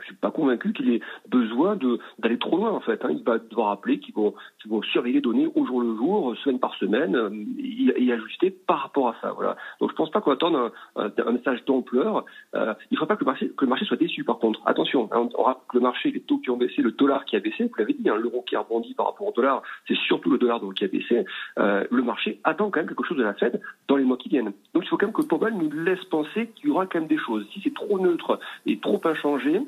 je 0.00 0.06
suis 0.06 0.14
pas 0.14 0.30
convaincu 0.30 0.72
qu'il 0.72 0.90
ait 0.90 1.00
besoin 1.28 1.78
d'aller 2.18 2.38
trop 2.38 2.56
loin 2.56 2.72
en 2.72 2.80
fait. 2.80 3.04
Hein. 3.04 3.10
Il 3.12 3.22
va 3.22 3.38
devoir 3.38 3.68
rappeler 3.68 3.98
qu'ils 3.98 4.14
vont, 4.14 4.34
qu'ils 4.60 4.70
vont 4.70 4.82
surveiller 4.82 5.16
les 5.16 5.20
données 5.20 5.48
au 5.54 5.66
jour 5.66 5.80
le 5.80 5.96
jour, 5.96 6.36
semaine 6.38 6.58
par 6.58 6.74
semaine, 6.76 7.14
euh, 7.14 7.30
et, 7.58 8.12
ajuster 8.12 8.50
par 8.50 8.82
rapport 8.82 9.08
à 9.08 9.16
ça. 9.20 9.32
Voilà. 9.32 9.56
Donc 9.80 9.90
je 9.90 9.94
pense 9.96 10.10
pas 10.10 10.20
qu'on 10.20 10.32
attende 10.32 10.56
un, 10.96 11.10
un, 11.16 11.32
message 11.32 11.64
d'ampleur. 11.64 12.24
Euh, 12.54 12.74
il 12.90 12.94
ne 12.94 12.98
faut 12.98 13.06
pas 13.06 13.16
que 13.16 13.24
le 13.24 13.26
marché 13.26 13.48
que 13.56 13.64
le 13.64 13.68
marché 13.68 13.84
soit 13.84 13.96
déçu. 13.96 14.24
Par 14.24 14.38
contre, 14.38 14.60
attention, 14.66 15.08
hein, 15.12 15.28
on 15.32 15.40
aura 15.40 15.64
que 15.68 15.76
le 15.76 15.82
marché, 15.82 16.10
les 16.10 16.20
taux 16.20 16.38
qui 16.38 16.50
ont 16.50 16.56
baissé, 16.56 16.82
le 16.82 16.92
dollar 16.92 17.24
qui 17.24 17.36
a 17.36 17.40
baissé. 17.40 17.64
Vous 17.64 17.74
l'avez 17.78 17.94
dit, 17.94 18.08
hein, 18.08 18.16
l'euro 18.16 18.42
qui 18.42 18.56
a 18.56 18.60
rebondi 18.60 18.94
par 18.94 19.06
rapport 19.06 19.28
au 19.28 19.32
dollar, 19.32 19.62
c'est 19.86 19.96
surtout 19.96 20.30
le 20.30 20.38
dollar 20.38 20.60
donc, 20.60 20.74
qui 20.74 20.84
a 20.84 20.88
baissé. 20.88 21.24
Euh, 21.58 21.84
le 21.90 22.02
marché 22.02 22.40
attend 22.44 22.70
quand 22.70 22.80
même 22.80 22.88
quelque 22.88 23.04
chose 23.04 23.18
de 23.18 23.22
la 23.22 23.34
Fed 23.34 23.60
dans 23.88 23.96
les 23.96 24.04
mois 24.04 24.16
qui 24.16 24.28
viennent. 24.28 24.52
Donc 24.74 24.84
il 24.84 24.88
faut 24.88 24.96
quand 24.96 25.06
même 25.06 25.14
que 25.14 25.22
Powell 25.22 25.54
nous 25.54 25.70
laisse 25.70 26.04
penser 26.06 26.50
qu'il 26.56 26.68
y 26.68 26.72
aura 26.72 26.86
quand 26.86 26.98
même 26.98 27.08
des 27.08 27.18
choses. 27.18 27.46
Si 27.52 27.60
c'est 27.62 27.74
trop 27.74 27.98
neutre 27.98 28.38
et 28.66 28.78
trop 28.78 29.00
inchangé, 29.04 29.60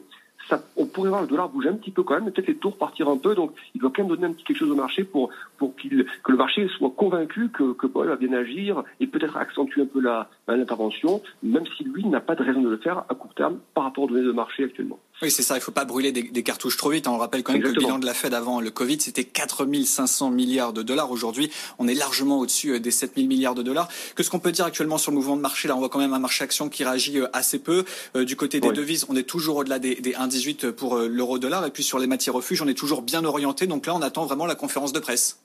on 0.76 0.86
pourrait 0.86 1.10
voir 1.10 1.22
le 1.22 1.26
dollar 1.26 1.48
bouger 1.48 1.68
un 1.68 1.74
petit 1.74 1.90
peu 1.90 2.02
quand 2.02 2.14
même, 2.14 2.30
peut-être 2.30 2.46
les 2.46 2.56
tours 2.56 2.76
partir 2.76 3.08
un 3.08 3.16
peu. 3.16 3.34
Donc, 3.34 3.52
il 3.74 3.80
doit 3.80 3.90
quand 3.94 4.02
même 4.02 4.08
donner 4.08 4.26
un 4.26 4.32
petit 4.32 4.44
quelque 4.44 4.58
chose 4.58 4.70
au 4.70 4.76
marché 4.76 5.04
pour 5.04 5.30
pour 5.58 5.74
qu'il 5.76 6.06
que 6.24 6.32
le 6.32 6.38
marché 6.38 6.68
soit 6.68 6.90
convaincu 6.90 7.48
que 7.50 7.72
que 7.72 7.86
Paul 7.86 8.08
va 8.08 8.16
bien 8.16 8.32
agir 8.32 8.82
et 9.00 9.06
peut-être 9.06 9.36
accentuer 9.36 9.82
un 9.82 9.86
peu 9.86 10.00
la 10.00 10.28
l'intervention, 10.48 11.22
même 11.42 11.64
si 11.76 11.84
lui 11.84 12.06
n'a 12.06 12.20
pas 12.20 12.34
de 12.34 12.42
raison 12.42 12.62
de 12.62 12.70
le 12.70 12.76
faire 12.78 13.04
à 13.08 13.14
court 13.14 13.34
terme 13.34 13.58
par 13.74 13.84
rapport 13.84 14.04
aux 14.04 14.08
données 14.08 14.26
de 14.26 14.32
marché 14.32 14.64
actuellement. 14.64 14.98
Oui, 15.22 15.30
c'est 15.30 15.42
ça. 15.42 15.54
Il 15.54 15.60
ne 15.60 15.62
faut 15.62 15.72
pas 15.72 15.86
brûler 15.86 16.12
des, 16.12 16.42
cartouches 16.42 16.76
trop 16.76 16.90
vite. 16.90 17.08
On 17.08 17.16
rappelle 17.16 17.42
quand 17.42 17.54
même 17.54 17.62
que 17.62 17.68
le 17.68 17.74
bilan 17.74 17.98
de 17.98 18.04
la 18.04 18.12
Fed 18.12 18.34
avant 18.34 18.60
le 18.60 18.70
Covid, 18.70 19.00
c'était 19.00 19.24
4500 19.24 20.30
milliards 20.30 20.74
de 20.74 20.82
dollars. 20.82 21.10
Aujourd'hui, 21.10 21.50
on 21.78 21.88
est 21.88 21.94
largement 21.94 22.38
au-dessus 22.38 22.72
euh, 22.72 22.80
des 22.80 22.90
7000 22.90 23.26
milliards 23.26 23.54
de 23.54 23.62
dollars. 23.62 23.88
Que 24.14 24.22
ce 24.22 24.28
qu'on 24.28 24.40
peut 24.40 24.52
dire 24.52 24.66
actuellement 24.66 24.98
sur 24.98 25.12
le 25.12 25.16
mouvement 25.16 25.36
de 25.36 25.40
marché, 25.40 25.68
là, 25.68 25.76
on 25.76 25.78
voit 25.78 25.88
quand 25.88 25.98
même 25.98 26.12
un 26.12 26.18
marché 26.18 26.44
action 26.44 26.68
qui 26.68 26.84
réagit 26.84 27.18
euh, 27.18 27.28
assez 27.32 27.58
peu. 27.58 27.84
Euh, 28.14 28.26
du 28.26 28.36
côté 28.36 28.60
des 28.60 28.72
devises, 28.72 29.06
on 29.08 29.16
est 29.16 29.22
toujours 29.22 29.56
au-delà 29.56 29.78
des, 29.78 29.94
des 29.94 30.12
1,18 30.12 30.72
pour 30.72 30.98
l'euro-dollar. 30.98 31.64
Et 31.64 31.70
puis 31.70 31.82
sur 31.82 31.98
les 31.98 32.06
matières 32.06 32.34
refuges, 32.34 32.60
on 32.60 32.68
est 32.68 32.74
toujours 32.74 33.00
bien 33.00 33.24
orienté. 33.24 33.66
Donc 33.66 33.86
là, 33.86 33.94
on 33.94 34.02
attend 34.02 34.26
vraiment 34.26 34.44
la 34.44 34.54
conférence 34.54 34.92
de 34.92 34.98
presse. 34.98 35.38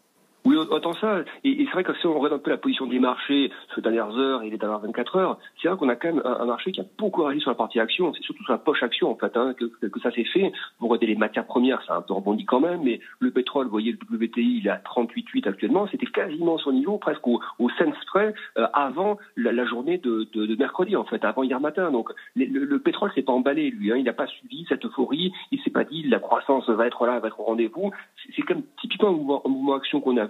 Oui, 0.44 0.56
autant 0.56 0.94
ça. 0.94 1.20
Et, 1.44 1.66
c'est 1.66 1.72
vrai 1.72 1.84
que 1.84 1.94
si 1.96 2.08
on 2.08 2.20
regarde 2.20 2.34
un 2.34 2.44
peu 2.44 2.50
la 2.50 2.58
position 2.58 2.88
des 2.88 3.00
marchés 3.00 3.52
ces 3.76 3.82
dernières 3.82 4.18
heures 4.18 4.42
et 4.42 4.50
les 4.50 4.58
dernières 4.58 4.80
24 4.80 5.16
heures, 5.18 5.38
c'est 5.62 5.68
vrai 5.68 5.78
qu'on 5.78 5.90
a 5.90 5.96
quand 5.96 6.14
même 6.14 6.22
un, 6.26 6.46
marché 6.46 6.72
qui 6.72 6.82
a 6.82 6.86
beaucoup 6.98 7.24
réagi 7.24 7.42
sur 7.42 7.52
la 7.52 7.56
partie 7.56 7.80
action. 7.80 8.12
C'est 8.14 8.24
surtout 8.24 8.44
sur 8.44 8.54
la 8.54 8.58
poche 8.58 8.82
action, 8.82 9.12
en 9.12 9.16
fait, 9.16 9.38
hein, 9.38 9.54
que, 9.54 9.66
que, 9.66 10.00
ça 10.00 10.12
s'est 10.12 10.24
fait. 10.24 10.52
Vous 10.80 10.88
regardez 10.88 11.06
les 11.08 11.16
matières 11.16 11.46
premières, 11.46 11.84
ça 11.86 11.94
a 11.94 11.98
un 11.98 12.02
peu 12.02 12.14
rebondi 12.14 12.46
quand 12.46 12.60
même, 12.60 12.82
mais 12.84 13.00
le 13.20 13.30
pétrole, 13.30 13.66
vous 13.66 13.72
voyez, 13.72 13.92
le 13.92 14.16
WTI, 14.18 14.60
il 14.62 14.68
est 14.68 14.72
à 14.72 14.78
38,8 14.78 15.48
actuellement. 15.48 15.88
C'était 15.92 16.08
quasiment 16.08 16.58
son 16.58 16.72
niveau, 16.72 16.98
presque 16.98 17.26
au, 17.28 17.40
au 17.60 17.70
cent 17.70 17.92
près, 18.08 18.34
euh, 18.58 18.68
avant 18.74 19.18
la, 19.38 19.66
journée 19.66 20.00
de, 20.00 20.28
de, 20.34 20.46
de, 20.48 20.56
mercredi, 20.56 20.96
en 20.96 21.04
fait, 21.06 21.24
avant 21.24 21.44
hier 21.44 21.60
matin. 21.60 21.92
Donc, 21.92 22.10
le, 22.36 22.46
le, 22.46 22.80
pétrole 22.80 23.12
s'est 23.14 23.22
pas 23.22 23.34
emballé, 23.34 23.70
lui. 23.70 23.92
Hein, 23.92 23.98
il 23.98 24.04
n'a 24.04 24.14
pas 24.14 24.28
suivi 24.28 24.66
cette 24.68 24.86
euphorie. 24.86 25.32
Il 25.52 25.62
s'est 25.62 25.70
pas 25.70 25.84
dit 25.84 26.04
la 26.04 26.20
croissance 26.20 26.68
va 26.70 26.88
être 26.88 27.06
là, 27.06 27.20
va 27.20 27.28
être 27.28 27.40
au 27.40 27.44
rendez-vous. 27.44 27.92
C'est 28.36 28.42
comme 28.42 28.64
typiquement 28.82 29.10
un 29.10 29.14
mouvement, 29.14 29.42
un 29.46 29.50
mouvement 29.50 29.76
action 29.76 30.02
qu'on 30.02 30.18
a 30.18 30.26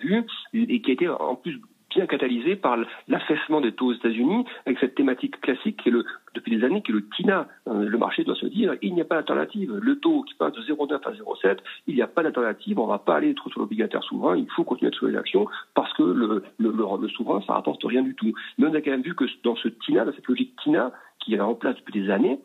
et 0.54 0.82
qui 0.82 0.92
a 0.92 0.94
été 0.94 1.10
en 1.10 1.36
plus 1.36 1.60
bien 1.96 2.06
catalysé 2.06 2.56
par 2.56 2.78
l'affaissement 3.08 3.62
des 3.62 3.74
taux 3.74 3.88
aux 3.88 3.94
États-Unis 3.94 4.46
avec 4.66 4.80
cette 4.80 4.96
thématique 4.96 5.40
classique 5.42 5.82
qui 5.82 5.90
est 5.90 5.92
le, 5.92 6.06
depuis 6.34 6.56
des 6.56 6.64
années 6.64 6.82
qui 6.82 6.92
est 6.92 6.96
le 6.96 7.08
TINA. 7.16 7.48
Euh, 7.68 7.84
le 7.84 7.98
marché 7.98 8.24
doit 8.24 8.36
se 8.36 8.46
dire 8.46 8.76
il 8.82 8.94
n'y 8.94 9.02
a 9.02 9.06
pas 9.06 9.16
d'alternative. 9.16 9.74
Le 9.82 10.00
taux 10.00 10.24
qui 10.24 10.34
passe 10.36 10.54
de 10.54 10.62
0,9 10.62 10.94
à 10.94 11.12
0,7, 11.12 11.58
il 11.88 11.96
n'y 11.96 12.02
a 12.02 12.08
pas 12.08 12.24
d'alternative. 12.24 12.80
On 12.80 12.86
ne 12.86 12.92
va 12.92 13.00
pas 13.00 13.16
aller 13.16 13.34
trop 13.36 13.50
sur 13.50 13.60
l'obligataire 13.60 14.04
souverain. 14.04 14.38
Il 14.38 14.50
faut 14.52 14.64
continuer 14.64 14.92
de 14.92 14.96
sur 14.96 15.08
les 15.08 15.18
actions 15.18 15.48
parce 15.74 15.94
que 15.94 16.04
le, 16.04 16.44
le, 16.58 16.72
le, 16.72 17.10
souverain, 17.10 17.42
ça 17.46 17.54
rapporte 17.54 17.84
rien 17.84 18.02
du 18.02 18.16
tout. 18.16 18.34
Mais 18.58 18.68
on 18.68 18.74
a 18.74 18.82
quand 18.82 18.92
même 18.92 19.02
vu 19.02 19.16
que 19.16 19.26
dans 19.44 19.56
ce 19.56 19.68
TINA, 19.68 20.06
dans 20.06 20.14
cette 20.14 20.28
logique 20.28 20.56
TINA 20.64 20.92
qui 21.20 21.36
est 21.36 21.40
en 21.40 21.54
place 21.54 21.76
depuis 21.76 22.02
des 22.02 22.10
années, 22.10 22.40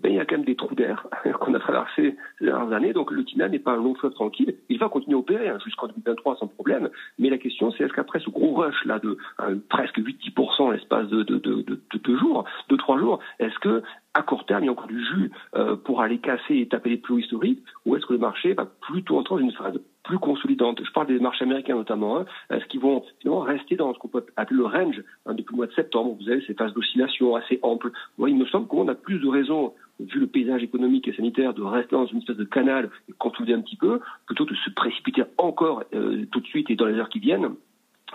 ben, 0.00 0.10
il 0.10 0.16
y 0.16 0.20
a 0.20 0.24
quand 0.24 0.36
même 0.36 0.44
des 0.44 0.56
trous 0.56 0.74
d'air 0.74 1.06
qu'on 1.40 1.54
a 1.54 1.58
traversés 1.58 2.16
ces 2.38 2.44
dernières 2.44 2.72
années. 2.72 2.92
Donc 2.92 3.10
le 3.10 3.24
TINA 3.24 3.48
n'est 3.48 3.58
pas 3.58 3.72
un 3.72 3.76
long 3.76 3.94
fleuve 3.94 4.14
tranquille. 4.14 4.56
Il 4.68 4.78
va 4.78 4.88
continuer 4.88 5.16
à 5.16 5.18
opérer 5.18 5.48
hein, 5.48 5.58
jusqu'en 5.64 5.88
2023 5.88 6.36
sans 6.36 6.46
problème. 6.46 6.88
Mais 7.18 7.30
la 7.30 7.38
question, 7.38 7.70
c'est 7.72 7.84
est-ce 7.84 7.92
qu'après 7.92 8.20
ce 8.20 8.30
gros 8.30 8.54
rush 8.54 8.84
là 8.84 8.98
de 8.98 9.16
euh, 9.40 9.56
presque 9.68 9.98
8-10% 9.98 10.72
l'espace 10.72 11.08
de, 11.08 11.22
de, 11.22 11.38
de, 11.38 11.62
de, 11.62 11.98
deux 11.98 12.18
jours, 12.18 12.44
de 12.68 12.76
trois 12.76 12.98
jours, 12.98 13.20
est-ce 13.38 13.58
que 13.58 13.82
à 14.14 14.22
court 14.22 14.44
terme, 14.44 14.64
il 14.64 14.66
y 14.66 14.68
a 14.68 14.72
encore 14.72 14.88
du 14.88 15.04
jus 15.04 15.30
euh, 15.56 15.76
pour 15.76 16.02
aller 16.02 16.18
casser 16.18 16.56
et 16.56 16.68
taper 16.68 16.90
les 16.90 16.96
plus 16.98 17.22
historiques, 17.22 17.62
ou 17.86 17.96
est-ce 17.96 18.04
que 18.04 18.12
le 18.12 18.18
marché 18.18 18.52
va 18.52 18.66
plutôt 18.66 19.18
entrer 19.18 19.36
dans 19.36 19.40
une 19.40 19.52
phase 19.52 19.78
plus 20.04 20.18
consolidante 20.18 20.80
Je 20.84 20.92
parle 20.92 21.06
des 21.06 21.18
marchés 21.18 21.44
américains 21.44 21.76
notamment. 21.76 22.18
Hein. 22.18 22.26
Est-ce 22.50 22.64
qu'ils 22.66 22.80
vont 22.80 23.04
finalement 23.20 23.42
rester 23.42 23.76
dans 23.76 23.92
ce 23.94 23.98
qu'on 23.98 24.08
peut 24.08 24.24
appeler 24.36 24.58
le 24.58 24.66
range 24.66 25.02
hein, 25.26 25.34
depuis 25.34 25.52
le 25.52 25.56
mois 25.56 25.66
de 25.66 25.72
septembre 25.72 26.16
Vous 26.20 26.28
avez 26.28 26.42
ces 26.46 26.54
phases 26.54 26.72
d'oscillation 26.74 27.36
assez 27.36 27.58
amples. 27.62 27.90
Moi, 28.18 28.30
il 28.30 28.36
me 28.36 28.46
semble 28.46 28.66
qu'on 28.66 28.88
a 28.88 28.94
plus 28.94 29.18
de 29.18 29.28
raisons 29.28 29.72
vu 30.00 30.18
le 30.18 30.26
paysage 30.26 30.62
économique 30.62 31.06
et 31.08 31.12
sanitaire, 31.12 31.54
de 31.54 31.62
rester 31.62 31.94
dans 31.94 32.06
une 32.06 32.18
espèce 32.18 32.36
de 32.36 32.44
canal 32.44 32.90
et 33.08 33.12
consolider 33.12 33.54
un 33.54 33.60
petit 33.60 33.76
peu, 33.76 34.00
plutôt 34.26 34.44
de 34.44 34.54
se 34.54 34.70
précipiter 34.70 35.22
encore 35.38 35.84
euh, 35.94 36.24
tout 36.32 36.40
de 36.40 36.46
suite 36.46 36.70
et 36.70 36.76
dans 36.76 36.86
les 36.86 36.94
heures 36.94 37.08
qui 37.08 37.20
viennent 37.20 37.50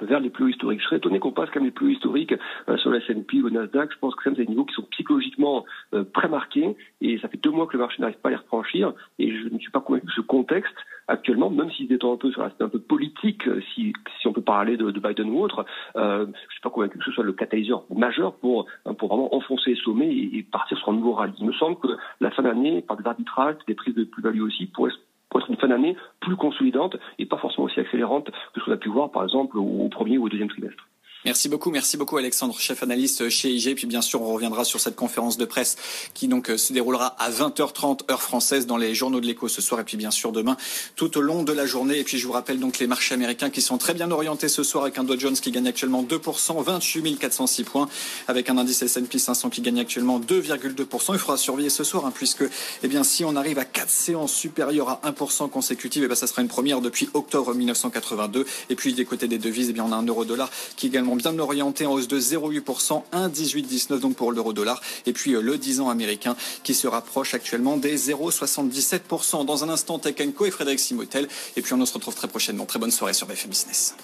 vers 0.02 0.20
les 0.20 0.30
plus 0.30 0.52
historiques. 0.52 0.82
Je 0.82 0.86
serais 0.86 0.98
étonné 0.98 1.20
qu'on 1.20 1.32
passe 1.32 1.54
même 1.56 1.66
les 1.66 1.72
plus 1.72 1.94
historiques 1.94 2.34
euh, 2.70 2.78
sur 2.78 2.92
la 2.92 2.98
S&P 2.98 3.42
ou 3.42 3.46
le 3.46 3.52
Nasdaq. 3.52 3.92
Je 3.92 4.00
pense 4.00 4.16
que 4.16 4.24
c'est 4.24 4.36
des 4.36 4.46
niveaux 4.46 4.66
qui 4.66 4.74
sont 4.74 4.84
psychologiquement 4.92 5.66
euh, 5.94 6.04
très 6.14 6.28
marqués 6.28 6.76
et 7.02 7.18
ça 7.20 7.28
fait 7.28 7.42
deux 7.42 7.52
mois 7.52 7.68
que 7.68 7.74
le 7.74 7.80
marché 7.80 8.02
n'arrive 8.02 8.18
pas 8.18 8.30
à 8.30 8.32
les 8.32 8.38
refranchir 8.38 8.94
et 9.20 9.32
je 9.32 9.48
ne 9.50 9.60
suis 9.60 9.72
pas 9.72 9.82
convaincu 9.82 10.08
que 10.08 10.14
ce 10.14 10.22
contexte 10.22 10.76
actuellement, 11.08 11.50
même 11.50 11.72
s'il 11.72 11.86
se 11.86 11.94
détend 11.94 12.14
un 12.14 12.18
peu 12.18 12.32
sur 12.32 12.42
l'aspect 12.42 12.64
un 12.64 12.70
peu 12.70 12.80
politique, 12.80 13.48
euh, 13.48 13.62
si, 13.74 13.94
si 14.20 14.28
on 14.28 14.34
peut 14.34 14.42
parler 14.42 14.78
de, 14.78 14.92
de 14.92 15.00
Biden 15.00 15.30
ou 15.30 15.40
autre, 15.40 15.66
euh, 15.96 16.26
je 16.48 16.54
suis 16.54 16.62
pas 16.62 16.70
convaincu 16.70 16.98
que 16.98 17.06
ce 17.06 17.12
soit 17.12 17.24
le 17.24 17.34
catalyseur 17.34 17.84
majeur 17.94 18.36
pour, 18.36 18.66
hein, 18.86 18.94
pour 18.94 19.10
vraiment 19.10 19.34
enfoncer 19.34 19.72
les 19.72 19.82
sommets 19.82 20.14
et, 20.14 20.46
partir 20.52 20.78
sur 20.78 20.90
un 20.90 20.94
nouveau 20.94 21.14
rallye. 21.14 21.34
Il 21.40 21.48
me 21.48 21.54
semble 21.54 21.78
que 21.80 21.88
la 22.20 22.32
fin 22.32 22.44
d'année, 22.44 22.82
par 22.82 22.98
des 22.98 23.06
arbitrages, 23.06 23.56
des 23.68 23.76
prises 23.76 23.96
de 23.96 24.04
plus-value 24.04 24.42
aussi, 24.42 24.68
pourrait 24.68 24.92
être 25.40 25.50
une 25.50 25.58
fin 25.58 25.68
d'année 25.68 25.96
plus 26.20 26.36
consolidante 26.36 26.98
et 27.20 27.26
pas 27.26 27.38
forcément 27.38 27.66
aussi 27.66 27.80
accélérante 27.80 28.30
que 28.54 28.60
ce 28.60 28.66
qu'on 28.66 28.72
a 28.72 28.78
pu 28.78 28.90
voir 28.90 29.12
par 29.12 29.24
exemple 29.24 29.58
au 29.58 29.88
premier 29.90 30.18
ou 30.18 30.26
au 30.26 30.30
deuxième 30.30 30.50
trimestre. 30.50 30.88
Merci 31.26 31.50
beaucoup, 31.50 31.72
merci 31.72 31.98
beaucoup 31.98 32.16
Alexandre, 32.18 32.58
chef 32.60 32.84
analyste 32.84 33.28
chez 33.30 33.50
IG. 33.50 33.76
Puis 33.76 33.88
bien 33.88 34.04
sûr, 34.04 34.22
on 34.22 34.34
reviendra 34.34 34.64
sur 34.64 34.80
cette 34.80 34.96
conférence 34.96 35.36
de 35.38 35.46
presse 35.46 35.76
qui 36.14 36.28
donc 36.28 36.52
euh, 36.52 36.58
se 36.58 36.74
déroulera 36.74 37.08
à 37.18 37.32
20h30 37.32 38.12
heure 38.12 38.22
française 38.22 38.68
dans 38.68 38.78
les 38.78 38.94
journaux 38.94 39.20
de 39.20 39.26
l'écho 39.26 39.48
ce 39.48 39.60
soir 39.60 39.82
et 39.82 39.84
puis 39.84 39.98
bien 39.98 40.12
sûr 40.12 40.32
demain 40.32 40.58
tout 40.96 41.18
au 41.18 41.22
long 41.22 41.42
de 41.42 41.52
la 41.52 41.66
journée. 41.66 41.98
Et 41.98 42.04
puis 42.04 42.20
je 42.20 42.28
vous 42.28 42.34
rappelle 42.34 42.60
donc 42.60 42.78
les 42.78 42.86
marchés 42.86 43.16
américains 43.16 43.50
qui 43.50 43.62
sont 43.62 43.80
très 43.80 43.96
bien 43.96 44.12
orientés 44.12 44.48
ce 44.48 44.62
soir 44.62 44.84
avec 44.84 45.00
un 45.00 45.04
Dow 45.04 45.20
Jones 45.20 45.34
qui 45.34 45.50
gagne 45.50 45.68
actuellement 45.68 46.04
2%, 46.04 46.64
28 46.64 47.18
406 47.18 47.64
points, 47.64 47.90
avec 48.28 48.50
un 48.52 48.58
indice 48.60 48.84
S&P 48.84 49.18
500 49.18 49.50
qui 49.50 49.62
gagne 49.62 49.80
actuellement 49.80 50.20
2,2%. 50.20 51.14
Il 51.14 51.20
faudra 51.20 51.38
surveiller 51.38 51.72
ce 51.72 51.84
soir 51.84 52.06
hein, 52.06 52.14
puisque 52.14 52.46
eh 52.84 52.88
bien 52.88 53.04
si 53.04 53.26
on 53.26 53.36
arrive 53.36 53.58
à 53.58 53.66
quatre 53.66 53.90
séances 53.90 54.34
supérieures 54.34 54.90
à 54.90 55.12
1% 55.12 55.50
consécutives, 55.50 56.04
eh 56.04 56.08
bien 56.08 56.16
ça 56.16 56.28
sera 56.28 56.44
une 56.44 56.48
première 56.48 56.80
depuis 56.80 57.10
octobre 57.16 57.56
1982. 57.56 58.46
Et 58.70 58.76
puis 58.76 58.94
des 58.94 59.04
côtés 59.04 59.28
des 59.28 59.40
devises, 59.40 59.72
eh 59.72 59.74
bien 59.74 59.84
on 59.84 59.92
a 59.92 59.96
un 59.96 60.06
euro 60.06 60.24
dollar 60.24 60.52
qui 60.76 60.86
est 60.86 61.07
également 61.08 61.32
bien 61.32 61.40
orienté 61.40 61.86
en 61.86 61.94
hausse 61.94 62.08
de 62.08 62.20
0,8%, 62.20 63.04
1,1819 63.14 64.00
donc 64.00 64.16
pour 64.16 64.32
l'euro 64.32 64.54
dollar. 64.54 64.82
Et 65.06 65.14
puis 65.14 65.34
euh, 65.34 65.42
le 65.42 65.58
10 65.58 65.82
ans 65.82 65.90
américain 65.90 66.36
qui 66.64 66.74
se 66.74 66.88
rapproche 66.88 67.34
actuellement 67.34 67.78
des 67.78 67.98
0,77%. 67.98 69.46
Dans 69.46 69.64
un 69.64 69.70
instant, 69.70 70.00
Tech 70.00 70.16
Co 70.36 70.46
et 70.46 70.52
Frédéric 70.52 70.80
Simotel. 70.80 71.28
Et 71.56 71.62
puis 71.62 71.74
on 71.74 71.86
se 71.86 71.94
retrouve 71.94 72.16
très 72.16 72.28
prochainement. 72.28 72.66
Très 72.66 72.80
bonne 72.80 72.92
soirée 72.92 73.14
sur 73.14 73.28
BFM 73.28 73.50
Business. 73.50 73.96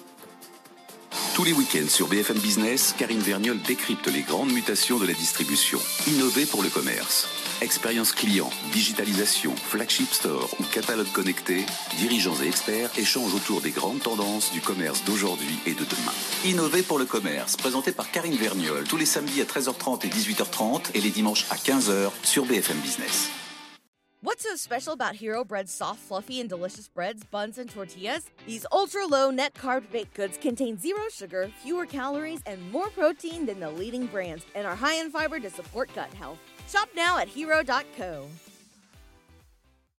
Tous 1.36 1.44
les 1.44 1.54
week-ends 1.54 1.90
sur 1.90 2.08
BFM 2.08 2.38
Business, 2.38 2.96
Karine 2.98 3.20
Verniol 3.20 3.60
décrypte 3.68 4.08
les 4.08 4.22
grandes 4.22 4.52
mutations 4.52 5.00
de 5.00 5.06
la 5.06 5.14
distribution. 5.14 5.80
Innover 6.08 6.46
pour 6.46 6.64
le 6.64 6.70
commerce. 6.70 7.43
Expérience 7.62 8.12
client, 8.12 8.50
digitalisation, 8.72 9.56
flagship 9.56 10.12
store 10.12 10.50
ou 10.60 10.64
catalogue 10.64 11.12
connecté, 11.14 11.66
dirigeants 11.98 12.36
et 12.44 12.48
experts 12.48 12.90
échangent 12.98 13.34
autour 13.34 13.62
des 13.62 13.72
grandes 13.72 14.02
tendances 14.02 14.52
du 14.52 14.62
commerce 14.62 15.04
d'aujourd'hui 15.06 15.60
et 15.66 15.74
de 15.74 15.86
demain. 15.86 16.14
Innover 16.46 16.84
pour 16.84 17.00
le 17.00 17.06
commerce, 17.06 17.56
présenté 17.56 17.92
par 17.92 18.12
Karine 18.12 18.36
Verniol 18.36 18.84
tous 18.86 18.98
les 18.98 19.06
samedis 19.06 19.42
à 19.42 19.46
13h30 19.46 20.06
et 20.06 20.10
18h30 20.10 20.92
et 20.94 21.02
les 21.02 21.10
dimanches 21.10 21.46
à 21.50 21.56
15h 21.56 22.12
sur 22.24 22.46
BFM 22.46 22.78
Business. 22.80 23.30
What's 24.22 24.44
so 24.44 24.56
special 24.56 24.94
about 24.94 25.16
Hero 25.16 25.44
Bread's 25.44 25.74
soft, 25.74 26.00
fluffy, 26.00 26.40
and 26.40 26.48
delicious 26.48 26.88
breads, 26.88 27.26
buns, 27.26 27.58
and 27.58 27.70
tortillas? 27.70 28.32
These 28.48 28.66
ultra 28.72 29.06
low 29.06 29.32
net 29.32 29.54
carb 29.54 29.84
baked 29.92 30.14
goods 30.14 30.38
contain 30.38 30.78
zero 30.78 31.02
sugar, 31.14 31.50
fewer 31.62 31.86
calories, 31.86 32.40
and 32.46 32.72
more 32.72 32.88
protein 32.90 33.46
than 33.46 33.60
the 33.60 33.70
leading 33.70 34.06
brands, 34.06 34.46
and 34.56 34.66
are 34.66 34.78
high 34.78 34.96
in 34.96 35.12
fiber 35.12 35.42
to 35.42 35.50
support 35.50 35.94
gut 35.94 36.14
health. 36.14 36.40
Shop 36.68 36.90
now 36.96 37.18
at 37.20 37.28
hero.co. 37.28 38.28